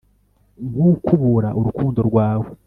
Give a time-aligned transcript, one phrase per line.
[0.69, 2.47] nkukubura urukundo rwawe